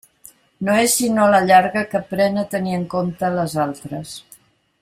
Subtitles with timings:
[0.69, 4.19] No és sinó a la llarga que aprèn a tenir en compte les altres.